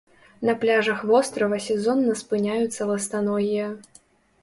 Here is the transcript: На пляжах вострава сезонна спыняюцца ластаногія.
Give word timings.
На 0.49 0.55
пляжах 0.63 1.03
вострава 1.09 1.59
сезонна 1.67 2.17
спыняюцца 2.25 2.91
ластаногія. 2.93 3.73